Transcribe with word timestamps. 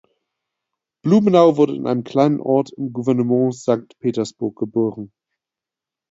Blumenau 1.03 1.57
wurde 1.57 1.75
in 1.75 1.85
einem 1.85 2.03
kleinen 2.03 2.39
Ort 2.39 2.71
im 2.71 2.91
Gouvernement 2.91 3.53
Sankt 3.53 3.99
Petersburg 3.99 4.57
geboren. 4.57 5.13